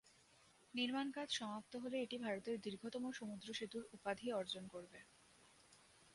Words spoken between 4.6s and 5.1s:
করবে।